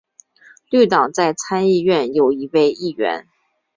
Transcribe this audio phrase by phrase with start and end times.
[0.71, 3.27] 绿党在参议院有一位议员。